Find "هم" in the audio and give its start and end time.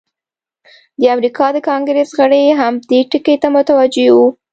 2.59-2.73